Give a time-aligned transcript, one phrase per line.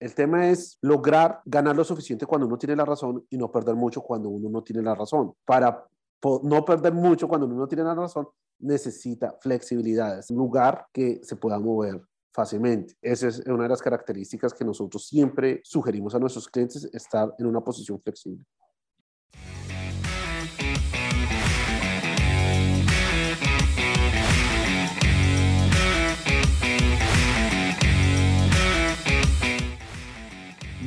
[0.00, 3.74] El tema es lograr ganar lo suficiente cuando uno tiene la razón y no perder
[3.74, 5.34] mucho cuando uno no tiene la razón.
[5.44, 5.86] Para
[6.42, 8.28] no perder mucho cuando uno no tiene la razón,
[8.60, 12.02] necesita flexibilidad, es un lugar que se pueda mover
[12.32, 12.94] fácilmente.
[13.02, 17.46] Esa es una de las características que nosotros siempre sugerimos a nuestros clientes, estar en
[17.46, 18.44] una posición flexible.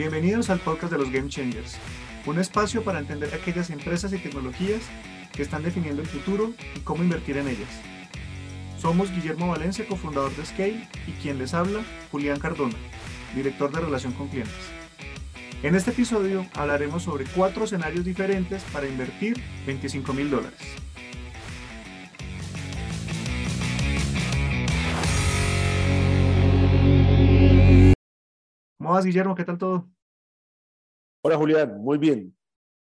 [0.01, 1.77] Bienvenidos al podcast de los Game Changers,
[2.25, 4.81] un espacio para entender aquellas empresas y tecnologías
[5.31, 7.69] que están definiendo el futuro y cómo invertir en ellas.
[8.79, 12.73] Somos Guillermo Valencia, cofundador de Scale, y quien les habla, Julián Cardona,
[13.35, 14.55] director de relación con clientes.
[15.61, 20.57] En este episodio hablaremos sobre cuatro escenarios diferentes para invertir 25 mil dólares.
[28.91, 29.35] ¿Cómo vas, Guillermo?
[29.35, 29.89] ¿Qué tal todo?
[31.23, 31.81] Hola, Julián.
[31.81, 32.35] Muy bien.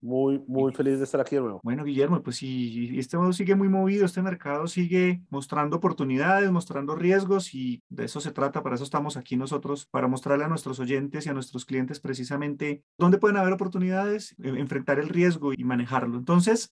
[0.02, 1.62] Muy, muy feliz de estar aquí de nuevo.
[1.64, 6.96] Bueno, Guillermo, pues sí, este modo sigue muy movido, este mercado sigue mostrando oportunidades, mostrando
[6.96, 10.80] riesgos y de eso se trata, para eso estamos aquí nosotros, para mostrarle a nuestros
[10.80, 15.64] oyentes y a nuestros clientes precisamente dónde pueden haber oportunidades, e, enfrentar el riesgo y
[15.64, 16.20] manejarlo.
[16.20, 16.72] Entonces,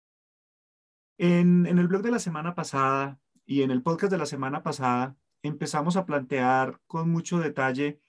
[1.18, 4.62] en, en el blog de la semana pasada y en el podcast de la semana
[4.62, 8.00] pasada, empezamos a plantear con mucho detalle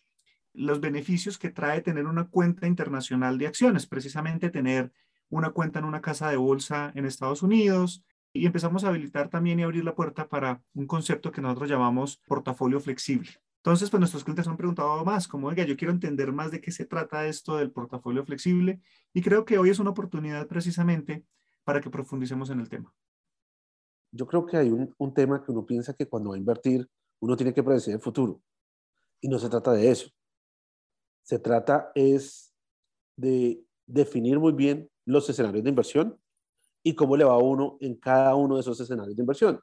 [0.55, 4.93] los beneficios que trae tener una cuenta internacional de acciones, precisamente tener
[5.29, 9.59] una cuenta en una casa de bolsa en Estados Unidos y empezamos a habilitar también
[9.59, 13.31] y abrir la puerta para un concepto que nosotros llamamos portafolio flexible.
[13.57, 16.71] Entonces, pues nuestros clientes han preguntado más, como, oiga, yo quiero entender más de qué
[16.71, 18.81] se trata esto del portafolio flexible
[19.13, 21.25] y creo que hoy es una oportunidad precisamente
[21.65, 22.95] para que profundicemos en el tema.
[24.13, 26.89] Yo creo que hay un, un tema que uno piensa que cuando va a invertir,
[27.21, 28.41] uno tiene que predecir el futuro.
[29.21, 30.11] Y no se trata de eso
[31.25, 32.55] se trata es
[33.17, 36.19] de definir muy bien los escenarios de inversión
[36.83, 39.61] y cómo le va a uno en cada uno de esos escenarios de inversión.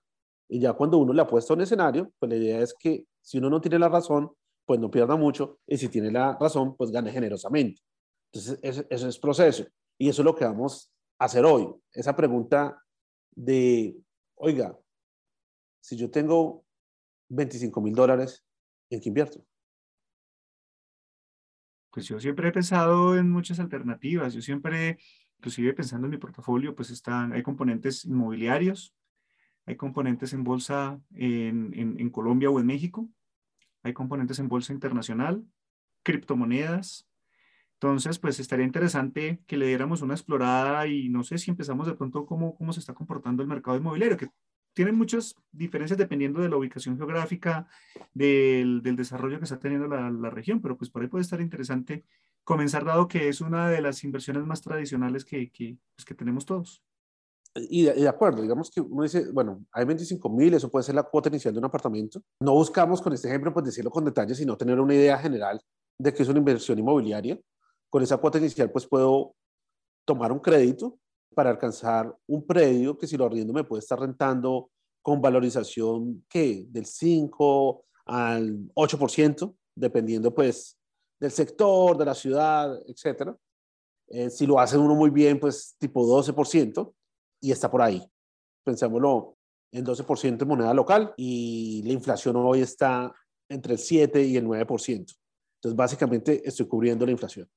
[0.49, 3.37] Y ya cuando uno le apuesta a un escenario, pues la idea es que si
[3.37, 4.31] uno no tiene la razón,
[4.65, 7.81] pues no pierda mucho, y si tiene la razón, pues gane generosamente.
[8.33, 9.65] Entonces, eso, es proceso.
[9.97, 11.67] Y eso es lo que vamos a hacer hoy.
[11.93, 12.81] Esa pregunta
[13.35, 13.95] de,
[14.35, 14.77] oiga,
[15.81, 16.63] si yo tengo
[17.29, 18.43] 25 mil dólares,
[18.89, 19.45] ¿en qué invierto?
[21.91, 24.33] Pues yo siempre he pensado en muchas alternativas.
[24.33, 24.97] Yo siempre,
[25.37, 28.95] inclusive pensando en mi portafolio, pues están, hay componentes inmobiliarios,
[29.65, 33.09] hay componentes en bolsa en, en, Colombia o en México,
[33.83, 35.45] hay componentes en bolsa internacional,
[36.03, 37.07] criptomonedas.
[37.73, 41.95] Entonces, pues estaría interesante que le diéramos una explorada y no sé si empezamos de
[41.95, 44.29] pronto cómo, cómo se está comportando el mercado inmobiliario, que
[44.73, 47.67] tienen muchas diferencias dependiendo de la ubicación geográfica,
[48.13, 52.05] del, desarrollo que está teniendo la, región, pero pues por ahí puede estar interesante
[52.43, 56.83] comenzar dado que es una de las inversiones más tradicionales que, que, pues, tenemos todos.
[57.53, 61.03] Y de, acuerdo, digamos que uno dice, bueno, hay 25 mil, eso puede ser la
[61.03, 62.21] cuota inicial de un apartamento.
[62.39, 65.61] No buscamos con este ejemplo pues decirlo con detalle, sino tener una idea general
[65.97, 67.37] de que es una inversión inmobiliaria.
[67.89, 69.35] Con esa cuota inicial pues puedo
[70.05, 70.97] tomar un crédito
[71.33, 74.69] para alcanzar un predio que si lo arriendo me puede estar rentando
[75.01, 80.77] con valorización que del 5 al 8%, dependiendo pues
[81.19, 83.31] del sector, de la ciudad, etc.
[84.07, 86.93] Eh, si lo hace uno muy bien, pues tipo 12%
[87.41, 88.03] y está por ahí.
[88.63, 89.37] Pensémoslo
[89.71, 93.13] en 12% en moneda local y la inflación hoy está
[93.49, 94.67] entre el 7 y el 9%.
[94.89, 97.47] Entonces, básicamente estoy cubriendo la inflación.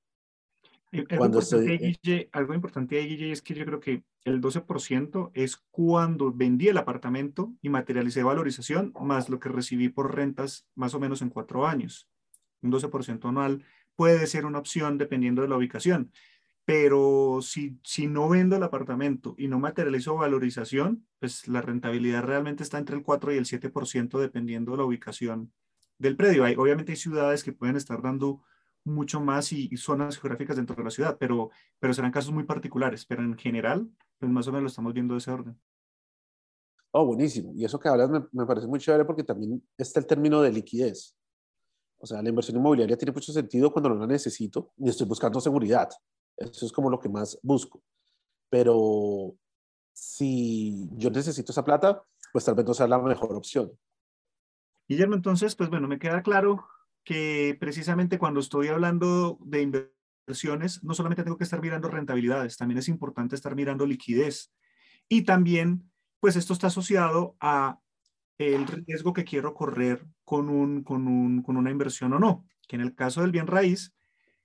[1.11, 5.57] Algo, importante, Guille, algo importante ahí, Guille, es que yo creo que el 12% es
[5.71, 11.01] cuando vendí el apartamento y materialicé valorización, más lo que recibí por rentas más o
[11.01, 12.09] menos en cuatro años.
[12.63, 13.65] Un 12% anual
[13.97, 16.13] puede ser una opción dependiendo de la ubicación,
[16.65, 22.63] pero si, si no vendo el apartamento y no materializo valorización, pues la rentabilidad realmente
[22.63, 25.53] está entre el 4 y el 7% dependiendo de la ubicación
[25.99, 26.45] del predio.
[26.45, 28.43] Hay, obviamente hay ciudades que pueden estar dando
[28.85, 33.05] mucho más y, zonas geográficas dentro de la ciudad, pero, pero serán casos muy particulares,
[33.07, 33.89] pero en general,
[34.19, 35.59] pues más o menos lo estamos viendo de ese orden.
[36.93, 37.53] Oh, buenísimo.
[37.55, 40.53] Y eso que hablas me, me parece muy chévere porque también está el término de
[40.53, 41.17] liquidez.
[41.99, 45.41] O sea, la inversión inmobiliaria tiene mucho sentido cuando no la necesito y estoy buscando
[45.41, 45.89] seguridad.
[46.37, 47.83] Eso es como lo que más busco.
[48.51, 49.35] Pero
[49.93, 53.73] si yo necesito esa plata, pues tal vez no sea la mejor opción.
[54.87, 56.67] Guillermo, entonces, pues bueno, me queda claro
[57.05, 62.79] que precisamente cuando estoy hablando de inversiones, no solamente tengo que estar mirando rentabilidades, también
[62.79, 64.53] es importante estar mirando liquidez.
[65.09, 65.91] Y también,
[66.21, 67.79] pues esto está asociado a
[68.39, 72.77] el riesgo que quiero correr con, un, con, un, con una inversión o no, que
[72.77, 73.95] en el caso del bien raíz,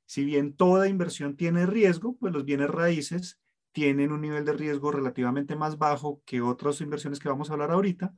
[0.05, 3.39] si bien toda inversión tiene riesgo, pues los bienes raíces
[3.71, 7.71] tienen un nivel de riesgo relativamente más bajo que otras inversiones que vamos a hablar
[7.71, 8.13] ahorita,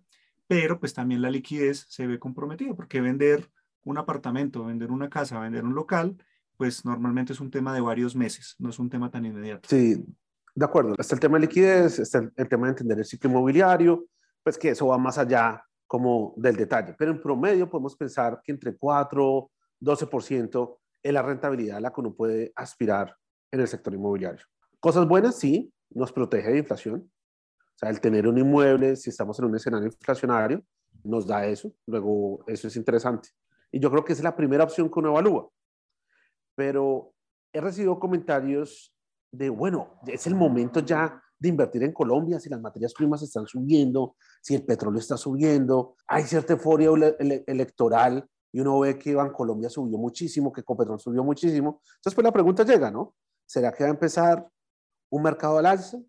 [0.47, 3.49] pero pues también la liquidez se ve comprometida porque vender
[3.83, 6.17] un apartamento, vender una casa, vender un local,
[6.57, 9.67] pues normalmente es un tema de varios meses, no es un tema tan inmediato.
[9.67, 10.05] Sí,
[10.53, 10.95] de acuerdo.
[10.97, 14.05] Está el tema de liquidez, está el, tema de entender el ciclo inmobiliario,
[14.43, 18.51] pues que eso va más allá como del detalle, pero en promedio podemos pensar que
[18.51, 19.51] entre 4,
[19.81, 23.15] 12% es la rentabilidad a la que uno puede aspirar
[23.51, 24.45] en el sector inmobiliario.
[24.79, 27.11] Cosas buenas, sí, nos protege de inflación.
[27.57, 30.63] O sea, el tener un inmueble, si estamos en un escenario inflacionario,
[31.03, 31.73] nos da eso.
[31.87, 33.29] Luego, eso es interesante.
[33.71, 35.49] Y yo creo que es la primera opción que uno evalúa.
[36.55, 37.13] Pero
[37.53, 38.93] he recibido comentarios
[39.31, 43.47] de, bueno, es el momento ya de invertir en Colombia, si las materias primas están
[43.47, 46.89] subiendo, si el petróleo está subiendo, hay cierta euforia
[47.47, 51.81] electoral y uno ve que Colombia subió muchísimo, que Copetrol subió muchísimo.
[51.95, 53.15] Entonces, pues la pregunta llega, ¿no?
[53.45, 54.47] ¿Será que va a empezar
[55.11, 56.01] un mercado al alza.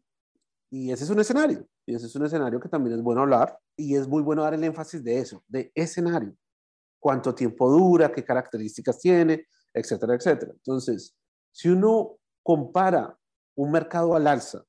[0.70, 1.66] Y ese es un escenario.
[1.84, 3.58] Y ese es un escenario que también es bueno hablar.
[3.76, 6.34] Y es muy bueno dar el énfasis de eso, de escenario.
[7.02, 10.52] Cuánto tiempo dura, qué características tiene, etcétera, etcétera.
[10.54, 11.16] Entonces,
[11.50, 13.18] si uno compara
[13.56, 14.62] un mercado al alza,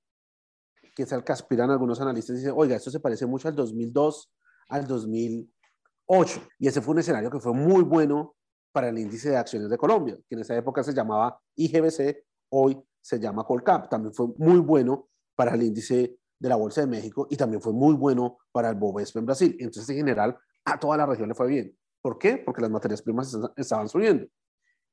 [0.96, 3.56] que es al que aspiran algunos analistas, y dicen, oiga, esto se parece mucho al
[3.56, 4.34] 2002,
[4.70, 6.42] al 2008.
[6.58, 8.36] Y ese fue un escenario que fue muy bueno
[8.72, 12.84] para el índice de acciones de Colombia, que en esa época se llamaba IGBC, hoy
[13.00, 13.90] se llama Colcap.
[13.90, 17.74] También fue muy bueno para el índice de la Bolsa de México y también fue
[17.74, 19.56] muy bueno para el Bovespa en Brasil.
[19.60, 20.36] Entonces, en general,
[20.66, 21.78] a toda la región le fue bien.
[22.04, 22.38] ¿Por qué?
[22.38, 24.28] Porque las materias primas estaban subiendo.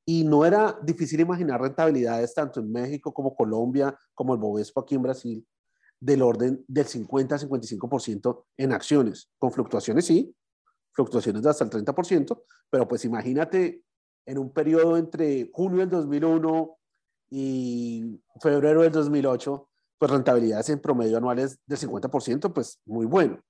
[0.07, 4.95] Y no era difícil imaginar rentabilidades tanto en México como Colombia, como el Bovespa aquí
[4.95, 5.47] en Brasil,
[5.99, 9.29] del orden del 50-55% en acciones.
[9.39, 10.33] Con fluctuaciones, sí,
[10.93, 13.83] fluctuaciones de hasta el 30%, pero pues imagínate
[14.25, 16.77] en un periodo entre junio del 2001
[17.31, 19.69] y febrero del 2008,
[19.99, 23.41] pues rentabilidades en promedio anuales del 50%, pues muy bueno.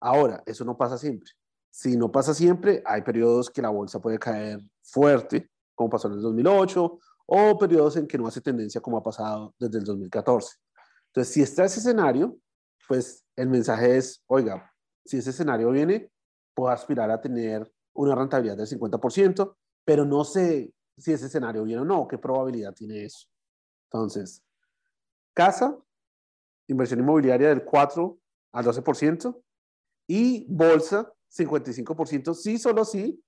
[0.00, 1.30] Ahora, eso no pasa siempre.
[1.76, 6.14] Si no pasa siempre, hay periodos que la bolsa puede caer fuerte, como pasó en
[6.14, 10.56] el 2008, o periodos en que no hace tendencia, como ha pasado desde el 2014.
[11.08, 12.34] Entonces, si está ese escenario,
[12.88, 14.72] pues el mensaje es, oiga,
[15.04, 16.10] si ese escenario viene,
[16.54, 21.82] puedo aspirar a tener una rentabilidad del 50%, pero no sé si ese escenario viene
[21.82, 23.28] o no, qué probabilidad tiene eso.
[23.90, 24.42] Entonces,
[25.34, 25.76] casa,
[26.68, 28.18] inversión inmobiliaria del 4
[28.52, 29.42] al 12%
[30.08, 33.22] y bolsa 55%, sí, solo sí,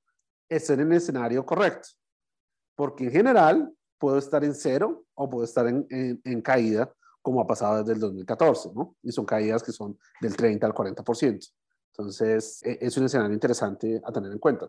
[0.48, 1.88] estén en el escenario correcto.
[2.74, 7.46] Porque en general puedo estar en cero o puedo estar en, en caída, como ha
[7.46, 8.96] pasado desde el 2014, ¿no?
[9.02, 11.52] Y son caídas que son del 30 al 40%.
[11.92, 14.68] Entonces, e, es un escenario interesante a tener en cuenta.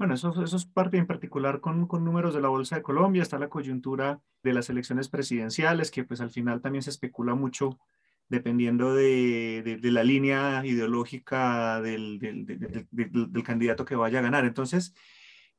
[0.00, 3.20] Bueno, eso, eso es parte en particular con, con, números de la Bolsa de Colombia,
[3.20, 7.78] está la coyuntura de las elecciones presidenciales, que pues al final también se especula mucho
[8.26, 14.46] dependiendo de, de, la línea ideológica del, del, del, candidato que vaya a ganar.
[14.46, 14.94] Entonces,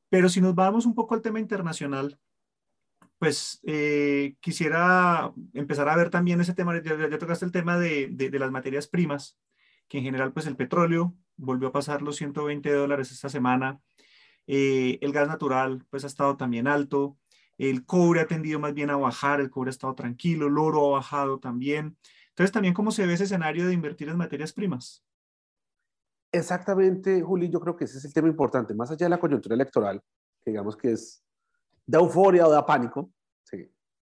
[0.08, 2.18] pero si nos vamos un poco al tema internacional,
[3.20, 8.08] pues eh, quisiera empezar a ver también ese tema, ya, ya tocaste el tema de,
[8.10, 9.38] de, las materias primas,
[9.86, 13.80] que en general pues el petróleo volvió a pasar los 120 dólares esta semana,
[14.46, 17.16] eh, el gas natural pues ha estado también alto,
[17.58, 20.88] el cobre ha tendido más bien a bajar, el cobre ha estado tranquilo, el oro
[20.88, 21.96] ha bajado también.
[22.30, 25.04] Entonces, también cómo se ve ese escenario de invertir en materias primas.
[26.32, 29.54] Exactamente, Juli, yo creo que ese es el tema importante, más allá de la coyuntura
[29.54, 30.02] electoral,
[30.42, 31.22] que digamos que es
[31.86, 33.12] de euforia o de pánico,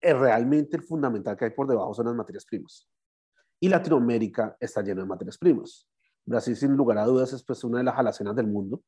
[0.00, 2.88] es realmente el fundamental que hay por debajo son las materias primas.
[3.58, 5.86] Y Latinoamérica está lleno de materias primas.
[6.24, 8.82] Brasil, sin lugar a dudas, es pues una de las alacenas del mundo.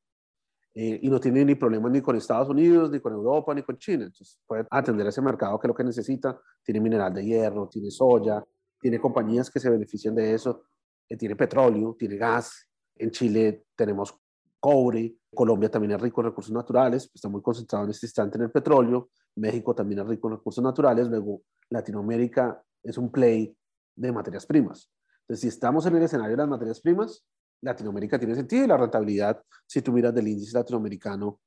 [0.74, 3.76] Eh, y no tiene ni problemas ni con Estados Unidos, ni con Europa, ni con
[3.76, 4.04] China.
[4.04, 6.40] Entonces puede atender ese mercado que es lo que necesita.
[6.62, 8.42] Tiene mineral de hierro, tiene soya,
[8.80, 10.64] tiene compañías que se benefician de eso,
[11.08, 12.68] eh, tiene petróleo, tiene gas.
[12.96, 14.14] En Chile tenemos
[14.58, 18.44] cobre, Colombia también es rico en recursos naturales, está muy concentrado en este instante en
[18.44, 23.56] el petróleo, México también es rico en recursos naturales, luego Latinoamérica es un play
[23.96, 24.90] de materias primas.
[25.22, 27.24] Entonces, si estamos en el escenario de las materias primas,
[27.62, 31.40] Latinoamérica tiene sentido y la rentabilidad, si tú miras del índice latinoamericano,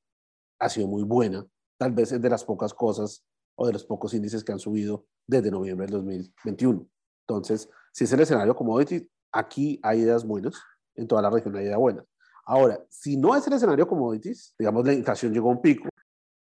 [0.59, 1.45] ha sido muy buena.
[1.77, 3.23] Tal vez es de las pocas cosas
[3.55, 6.87] o de los pocos índices que han subido desde noviembre del 2021.
[7.27, 10.55] Entonces, si es el escenario commodity, aquí hay ideas buenas,
[10.95, 12.05] en toda la región hay ideas buenas.
[12.45, 15.89] Ahora, si no es el escenario commodities, digamos la inflación llegó a un pico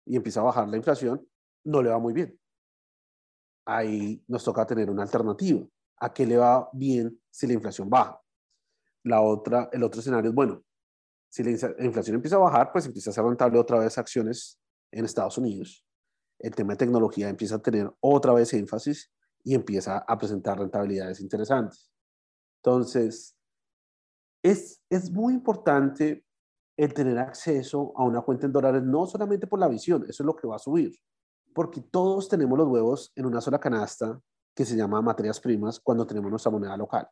[0.06, 1.26] y empieza a bajar la inflación,
[1.64, 2.38] no le va muy bien.
[3.66, 5.66] Ahí nos toca tener una alternativa.
[5.98, 8.20] ¿A qué le va bien si la inflación baja?
[9.04, 10.64] La otra, el otro escenario es, bueno,
[11.30, 14.60] si la inflación empieza a bajar, pues empieza a ser rentable otra vez acciones
[14.92, 15.86] en Estados Unidos.
[16.40, 19.12] El tema de tecnología empieza a tener otra vez énfasis
[19.44, 21.92] y empieza a presentar rentabilidades interesantes.
[22.62, 23.36] Entonces,
[24.44, 26.24] es, es muy importante
[26.78, 30.26] el tener acceso a una cuenta en dólares, no solamente por la visión, eso es
[30.28, 30.96] lo que va a subir,
[31.54, 34.20] porque todos tenemos los huevos en una sola canasta
[34.56, 37.08] que se llama materias primas cuando tenemos nuestra moneda local.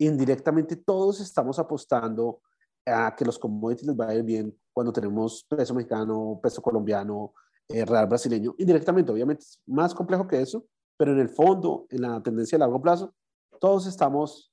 [0.00, 2.40] Indirectamente todos estamos apostando
[2.86, 7.34] a que los commodities les vayan bien cuando tenemos peso mexicano, peso colombiano,
[7.68, 8.54] eh, real brasileño.
[8.56, 10.64] Indirectamente, obviamente es más complejo que eso,
[10.96, 13.14] pero en el fondo, en la tendencia a largo plazo,
[13.60, 14.50] todos estamos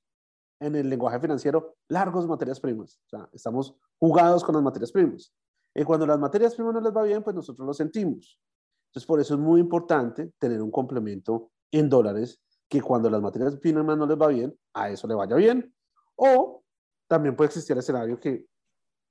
[0.60, 3.00] en el lenguaje financiero largos materias primas.
[3.32, 5.32] Estamos jugados con las materias primas.
[5.74, 8.38] Y cuando las materias primas no les va bien, pues nosotros lo sentimos.
[8.90, 12.38] Entonces, por eso es muy importante tener un complemento en dólares
[12.68, 15.74] que cuando las materias primas no les va bien, a eso le vaya bien.
[16.16, 16.62] O
[17.06, 18.44] también puede existir el escenario que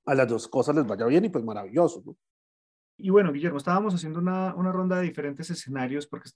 [0.05, 2.03] a las dos cosas les vaya bien y pues maravilloso.
[2.05, 2.15] ¿no?
[2.97, 6.29] Y bueno, Guillermo, estábamos haciendo una, una ronda de diferentes escenarios porque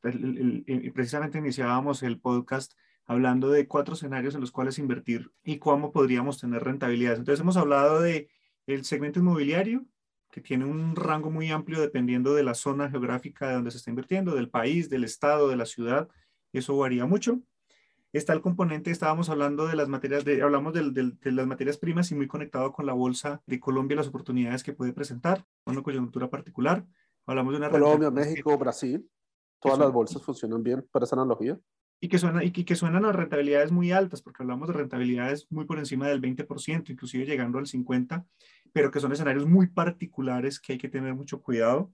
[0.94, 2.74] precisamente iniciábamos el podcast
[3.06, 7.20] hablando de cuatro escenarios en los cuales invertir y cómo podríamos tener rentabilidades.
[7.20, 8.30] Entonces hemos hablado de
[8.68, 9.86] el segmento inmobiliario,
[10.32, 13.90] que tiene un rango muy amplio dependiendo de la zona geográfica de donde se está
[13.90, 16.10] invirtiendo, del país, del estado, de la ciudad.
[16.53, 17.39] Eso varía mucho.
[18.13, 22.12] Está el componente, estábamos hablando de las materias, de, hablamos de, de, las materias primas
[22.12, 26.29] y muy conectado con la bolsa de Colombia, las oportunidades que puede presentar, una coyuntura
[26.29, 26.86] particular.
[27.25, 29.10] Hablamos de una Colombia, México, Brasil,
[29.62, 31.58] todas las bolsas funcionan bien para esa analogía
[32.03, 35.65] y que, suena, y que suenan a rentabilidades muy altas, porque hablamos de rentabilidades muy
[35.65, 38.25] por encima del 20%, inclusive llegando al 50%,
[38.74, 41.93] pero que son escenarios muy particulares que hay que tener mucho cuidado.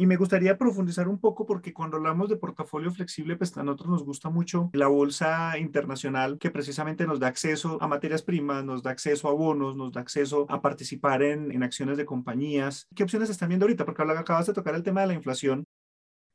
[0.00, 3.88] Y me gustaría profundizar un poco porque cuando hablamos de portafolio flexible, pues a nosotros
[3.90, 8.84] nos gusta mucho la bolsa internacional que precisamente nos da acceso a materias primas, nos
[8.84, 12.86] da acceso a bonos, nos da acceso a participar en, en acciones de compañías.
[12.94, 13.84] ¿Qué opciones están viendo ahorita?
[13.84, 15.64] Porque acabas de tocar el tema de la inflación.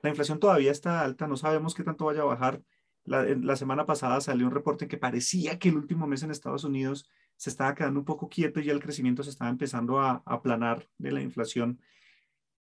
[0.02, 2.62] La inflación todavía está alta, no sabemos qué tanto vaya a bajar
[3.06, 7.10] la, semana pasada salió un reporte que parecía que el último mes en Estados Unidos
[7.36, 10.88] se estaba quedando un poco quieto y ya el crecimiento se estaba empezando a, aplanar
[10.98, 11.82] de la inflación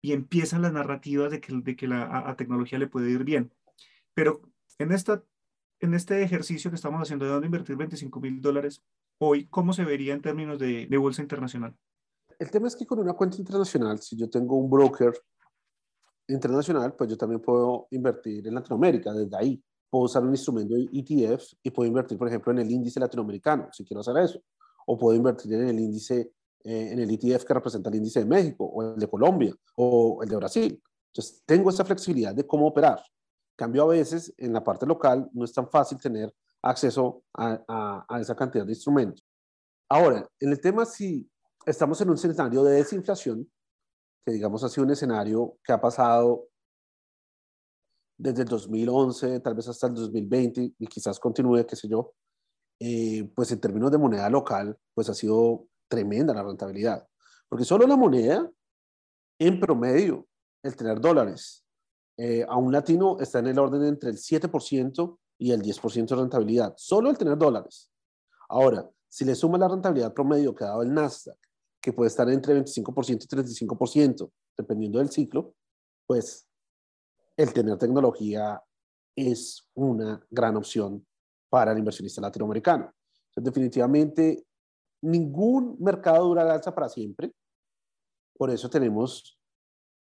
[0.03, 3.53] y empiezan las narrativas de que, de que la a, tecnología le puede ir bien.
[4.13, 4.43] Pero
[4.79, 5.23] en, esta,
[5.81, 8.83] en este ejercicio que estamos haciendo de dónde invertir 25 mil dólares,
[9.19, 11.75] hoy, ¿cómo se vería en términos de, de bolsa internacional?
[12.39, 15.13] El tema es que con una cuenta internacional, si yo tengo un broker
[16.29, 20.89] internacional, pues yo también puedo invertir en Latinoamérica desde ahí puedo usar un instrumento de
[20.91, 24.43] ETF y puedo invertir, por ejemplo, en el índice latinoamericano, si quiero hacer eso.
[24.87, 26.33] O puedo invertir en el índice,
[26.65, 30.23] eh, en el ETF que representa el índice de México, o el de Colombia, o
[30.23, 30.83] el de Brasil.
[31.09, 33.03] Entonces, tengo esa flexibilidad de cómo operar.
[33.57, 38.21] Cambio a veces, en la parte local, no es tan fácil tener acceso a, a
[38.21, 39.25] esa cantidad de instrumentos.
[39.89, 41.29] Ahora, en el tema si
[41.67, 43.51] estamos en un escenario de desinflación,
[44.25, 46.49] que digamos ha sido un escenario que ha pasado
[48.17, 52.15] desde el 2011, tal vez hasta el 2020, y quizás continúe, qué sé yo,
[52.79, 57.07] eh, pues en términos de moneda local, pues ha sido tremenda la rentabilidad.
[57.49, 58.51] Porque solo la moneda,
[59.39, 60.27] en promedio,
[60.63, 61.67] el tener dólares
[62.17, 66.17] eh, a un latino está en el orden entre el 7% y el 10% de
[66.17, 66.73] rentabilidad.
[66.79, 67.91] Solo el tener dólares.
[68.49, 71.37] Ahora, si le suma la rentabilidad promedio que ha dado el Nasdaq,
[71.79, 75.55] que puede estar entre 25% y 35%, dependiendo del ciclo,
[76.07, 76.49] pues
[77.37, 78.63] el tener tecnología
[79.15, 81.07] es una gran opción
[81.51, 82.91] para el inversionista latinoamericano.
[83.37, 84.47] definitivamente,
[85.03, 87.35] ningún mercado dura la alza para siempre.
[88.37, 89.39] Por eso tenemos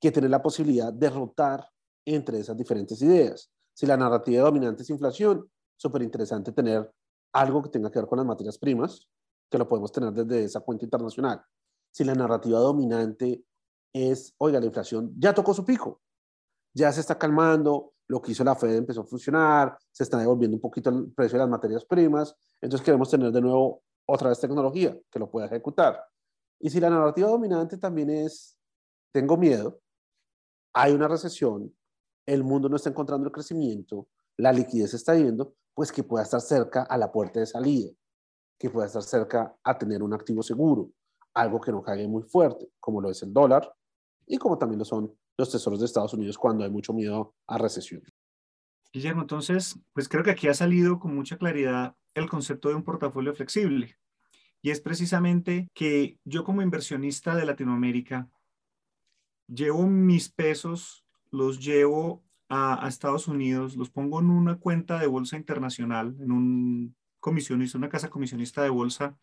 [0.01, 1.69] que tener la posibilidad de rotar
[2.05, 3.51] entre esas diferentes ideas.
[3.75, 6.91] Si la narrativa dominante es inflación, súper interesante tener
[7.33, 9.09] algo que tenga que ver con las materias primas,
[9.51, 11.43] que lo podemos tener desde esa cuenta internacional.
[11.91, 13.45] Si la narrativa dominante
[13.93, 16.01] es, oiga, la inflación ya tocó su pico,
[16.75, 20.57] ya se está calmando, lo que hizo la Fed empezó a funcionar, se está devolviendo
[20.57, 24.41] un poquito el precio de las materias primas, entonces queremos tener de nuevo otra vez
[24.41, 26.05] tecnología que lo pueda ejecutar.
[26.61, 28.57] Y si la narrativa dominante también es,
[29.13, 29.81] tengo miedo,
[30.75, 31.75] hay una recesión,
[32.27, 36.41] el mundo no está encontrando el crecimiento, la liquidez está yendo, pues que pueda estar
[36.41, 37.91] cerca a la puerta de salida,
[38.59, 40.91] que pueda estar cerca a tener un activo seguro,
[41.35, 43.73] algo que no caiga muy fuerte, como lo es el dólar
[44.27, 47.59] y como también lo son los tesoros de Estados Unidos cuando hay mucho miedo a
[47.59, 48.03] recesión.
[48.93, 52.85] Guillermo, entonces, pues creo que aquí ha salido con mucha claridad el concepto de un
[52.85, 53.97] portafolio flexible.
[54.61, 58.29] Y es precisamente que yo como inversionista de Latinoamérica
[59.49, 65.37] llevo mis pesos, los llevo a, Estados Unidos, los pongo en una cuenta de bolsa
[65.37, 69.17] internacional, en un comisionista, una casa comisionista de bolsa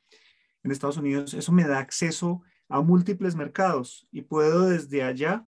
[0.64, 1.34] en Estados Unidos.
[1.34, 5.46] Eso me da acceso a múltiples mercados y puedo desde allá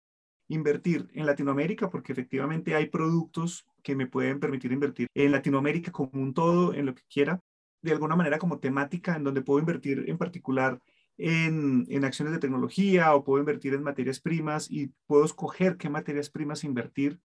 [0.48, 6.10] invertir en Latinoamérica porque efectivamente hay productos que me pueden permitir invertir en Latinoamérica como
[6.14, 7.40] un todo, en lo que quiera,
[7.82, 10.80] de alguna manera como temática, en donde puedo invertir en particular
[11.16, 15.88] en, en, acciones de tecnología o puedo invertir en materias primas y puedo escoger qué
[15.88, 17.20] materias primas invertir.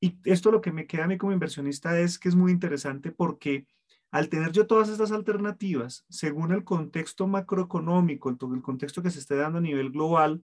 [0.00, 3.12] Y esto lo que me queda a mí como inversionista es que es muy interesante
[3.12, 3.64] porque
[4.10, 9.36] al tener yo todas estas alternativas, según el contexto macroeconómico, el, contexto que se esté
[9.36, 10.42] dando a nivel global,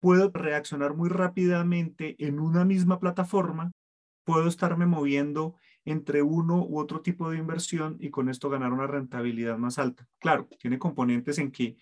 [0.00, 3.70] puedo reaccionar muy rápidamente en una misma plataforma
[4.24, 8.86] puedo estarme moviendo entre uno u otro tipo de inversión y con esto ganar una
[8.86, 10.08] rentabilidad más alta.
[10.18, 11.76] Claro, tiene componentes en que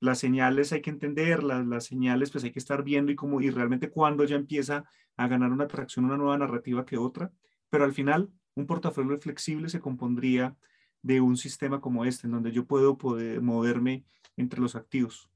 [0.00, 3.50] las señales hay que entenderlas, las señales pues hay que estar viendo y cómo y
[3.50, 4.84] realmente cuando ya empieza
[5.16, 7.32] a ganar una atracción, una nueva narrativa que otra,
[7.70, 10.56] pero al final un portafolio flexible se compondría
[11.02, 14.04] de un sistema como este, en donde yo puedo poder moverme
[14.36, 15.30] entre los activos.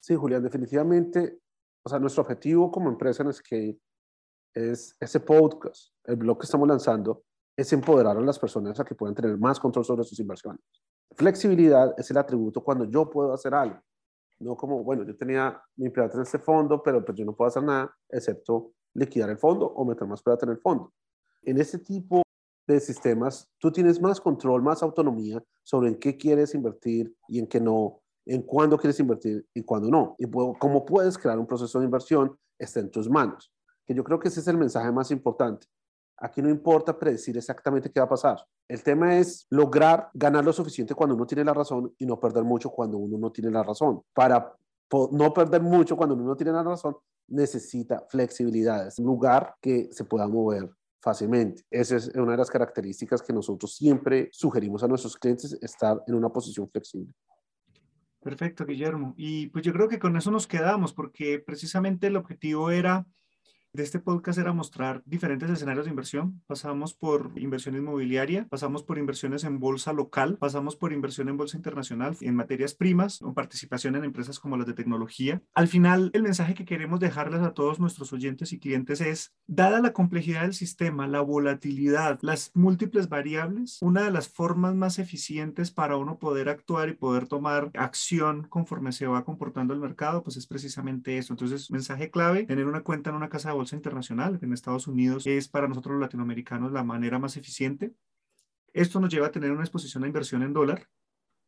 [0.00, 1.38] Sí, Julián, definitivamente,
[1.82, 3.76] o sea, nuestro objetivo como empresa es que
[4.54, 7.24] es ese podcast, el blog que estamos lanzando,
[7.56, 10.62] es empoderar a las personas a que puedan tener más control sobre sus inversiones.
[11.14, 13.78] Flexibilidad es el atributo cuando yo puedo hacer algo.
[14.38, 17.48] No como, bueno, yo tenía mi plata en este fondo, pero pues yo no puedo
[17.48, 20.92] hacer nada excepto liquidar el fondo o meter más plata en el fondo.
[21.42, 22.22] En este tipo
[22.66, 27.46] de sistemas, tú tienes más control, más autonomía sobre en qué quieres invertir y en
[27.46, 30.16] qué no, en cuándo quieres invertir y cuándo no.
[30.18, 33.52] Y cómo puedes crear un proceso de inversión está en tus manos
[33.86, 35.66] que yo creo que ese es el mensaje más importante.
[36.16, 38.38] Aquí no importa predecir exactamente qué va a pasar.
[38.68, 42.44] El tema es lograr ganar lo suficiente cuando uno tiene la razón y no perder
[42.44, 44.02] mucho cuando uno no tiene la razón.
[44.14, 44.54] Para
[45.10, 46.96] no perder mucho cuando uno no tiene la razón,
[47.28, 51.64] necesita flexibilidad, es un lugar que se pueda mover fácilmente.
[51.70, 56.14] Esa es una de las características que nosotros siempre sugerimos a nuestros clientes, estar en
[56.14, 57.12] una posición flexible.
[58.22, 59.14] Perfecto, Guillermo.
[59.16, 63.04] Y pues yo creo que con eso nos quedamos, porque precisamente el objetivo era
[63.74, 66.42] de este podcast era mostrar diferentes escenarios de inversión.
[66.46, 71.56] Pasamos por inversión inmobiliaria, pasamos por inversiones en bolsa local, pasamos por inversión en bolsa
[71.56, 75.40] internacional, en materias primas o participación en empresas como las de tecnología.
[75.54, 79.80] Al final, el mensaje que queremos dejarles a todos nuestros oyentes y clientes es, dada
[79.80, 85.70] la complejidad del sistema, la volatilidad, las múltiples variables, una de las formas más eficientes
[85.70, 90.36] para uno poder actuar y poder tomar acción conforme se va comportando el mercado, pues
[90.36, 91.32] es precisamente eso.
[91.32, 95.26] Entonces, mensaje clave, tener una cuenta en una casa de bolsa internacional en Estados Unidos
[95.26, 97.94] es para nosotros los latinoamericanos la manera más eficiente.
[98.72, 100.88] Esto nos lleva a tener una exposición a inversión en dólar.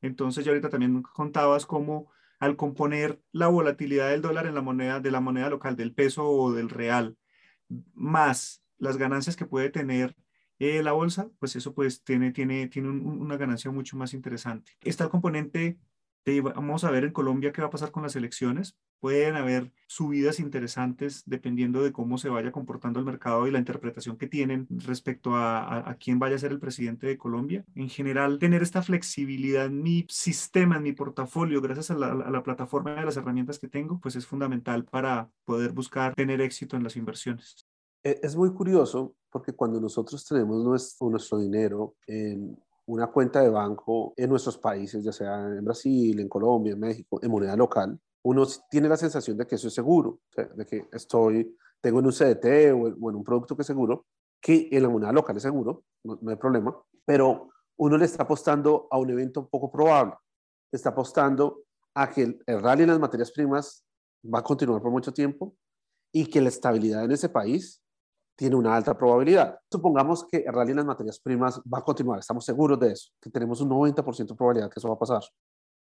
[0.00, 5.00] Entonces, ya ahorita también contabas cómo al componer la volatilidad del dólar en la moneda,
[5.00, 7.16] de la moneda local, del peso o del real,
[7.94, 10.14] más las ganancias que puede tener
[10.58, 14.72] eh, la bolsa, pues eso pues tiene, tiene, tiene una ganancia mucho más interesante.
[14.82, 15.78] Está el componente
[16.42, 18.76] vamos a ver en Colombia qué va a pasar con las elecciones.
[19.04, 24.16] Pueden haber subidas interesantes dependiendo de cómo se vaya comportando el mercado y la interpretación
[24.16, 27.66] que tienen respecto a, quién vaya a ser el presidente de Colombia.
[27.74, 32.30] En general, tener esta flexibilidad en mi sistema, en mi portafolio, gracias a la, a
[32.30, 36.74] la plataforma de las herramientas que tengo, pues es fundamental para poder buscar tener éxito
[36.74, 37.66] en las inversiones.
[38.02, 43.50] E, es muy curioso porque cuando nosotros tenemos nuestro, nuestro dinero en una cuenta de
[43.50, 48.00] banco en nuestros países, ya sea en Brasil, en Colombia, en México, en moneda local,
[48.24, 52.12] uno tiene la sensación de que eso es seguro, de que estoy, tengo en un
[52.12, 54.06] CDT o en, un producto que es seguro,
[54.40, 58.88] que en la moneda local es seguro, no, hay problema, pero uno le está apostando
[58.90, 60.14] a un evento poco probable,
[60.72, 63.84] le está apostando a que el, el rally en las materias primas
[64.32, 65.54] va a continuar por mucho tiempo
[66.10, 67.82] y que la estabilidad en ese país
[68.36, 69.58] tiene una alta probabilidad.
[69.70, 73.10] Supongamos que el rally en las materias primas va a continuar, estamos seguros de eso,
[73.20, 75.22] que tenemos un 90% de probabilidad que eso va a pasar.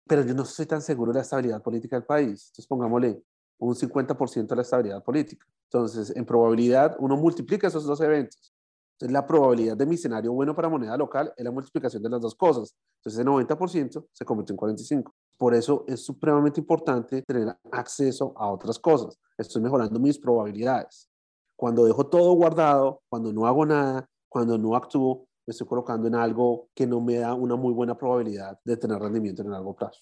[0.08, 2.48] Pero yo no estoy tan seguro de la estabilidad política del país.
[2.48, 3.24] Entonces pongámosle
[3.58, 5.46] un 50% de la estabilidad política.
[5.66, 8.54] Entonces, en probabilidad, uno multiplica esos dos eventos.
[8.94, 12.22] Entonces, la probabilidad de mi escenario bueno para moneda local es la multiplicación de las
[12.22, 12.76] dos cosas.
[12.98, 15.12] Entonces, ese 90% se convierte en 45%.
[15.38, 19.18] por eso es supremamente importante tener acceso a otras cosas.
[19.38, 21.10] Estoy mejorando mis probabilidades.
[21.56, 26.16] Cuando dejo todo guardado, cuando no hago nada, cuando no actúo, me estoy colocando en
[26.16, 29.76] algo que no me da una muy buena probabilidad de tener rendimiento en el largo
[29.76, 30.02] plazo.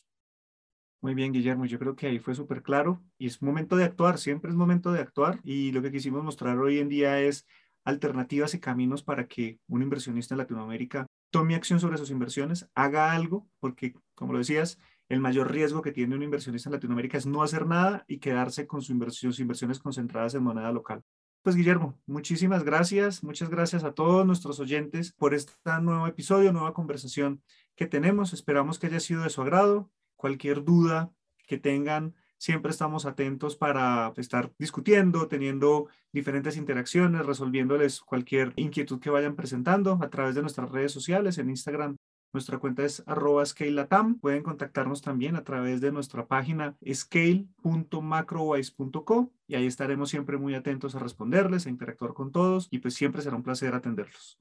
[1.02, 4.20] Muy bien, Guillermo, yo creo que ahí fue súper claro y es momento de actuar,
[4.20, 7.48] siempre es momento de actuar y lo que quisimos mostrar hoy en día es
[7.84, 13.14] alternativas y caminos para que un inversionista en Latinoamérica tome acción sobre sus inversiones, haga
[13.14, 14.78] algo, porque como lo decías,
[15.10, 18.68] el mayor riesgo que tiene un inversionista en Latinoamérica es no hacer nada y quedarse
[18.68, 21.04] con sus inversiones concentradas en moneda local.
[21.44, 26.76] Pues Guillermo, muchísimas gracias, muchas gracias a todos nuestros oyentes por este nuevo episodio, nueva
[26.76, 27.42] conversación
[27.76, 28.32] que tenemos.
[28.32, 29.90] Esperamos que haya sido de su agrado.
[30.16, 31.12] Cualquier duda
[31.48, 39.10] que tengan, siempre estamos atentos para estar discutiendo, teniendo diferentes interacciones, resolviéndoles cualquier inquietud que
[39.10, 41.98] vayan presentando a través de nuestras redes sociales, en Instagram
[42.34, 44.20] nuestra cuenta es arroba scale.latam.
[44.20, 50.96] Pueden contactarnos también a través de nuestra página scale.macrowise.co y ahí estaremos siempre muy atentos
[50.96, 54.40] a responderles, a interactuar con todos y pues siempre será un placer atenderlos.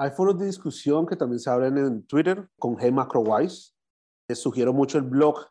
[0.00, 3.72] Hay foros de discusión que también se abren en Twitter con G
[4.28, 5.48] Les sugiero mucho el blog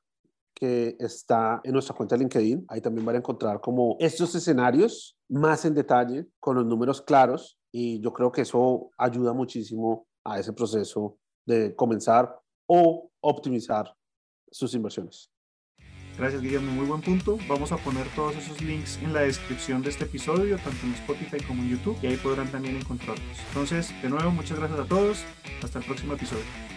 [0.55, 2.65] que está en nuestra cuenta de LinkedIn.
[2.69, 7.59] Ahí también van a encontrar como estos escenarios más en detalle, con los números claros,
[7.71, 13.95] y yo creo que eso ayuda muchísimo a ese proceso de comenzar o optimizar
[14.51, 15.31] sus inversiones.
[16.17, 16.71] Gracias, Guillermo.
[16.71, 17.37] Muy buen punto.
[17.47, 21.37] Vamos a poner todos esos links en la descripción de este episodio, tanto en Spotify
[21.45, 23.37] como en YouTube, y ahí podrán también encontrarlos.
[23.49, 25.23] Entonces, de nuevo, muchas gracias a todos.
[25.63, 26.76] Hasta el próximo episodio.